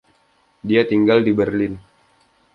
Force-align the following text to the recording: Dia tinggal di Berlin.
Dia 0.67 0.81
tinggal 0.91 1.19
di 1.23 1.29
Berlin. 1.39 1.73